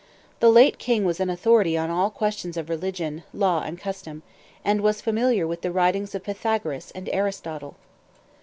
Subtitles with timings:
[0.39, 4.23] The late king was an authority on all questions of religion, law, and custom,
[4.65, 7.75] and was familiar with the writings of Pythagoras and Aristotle.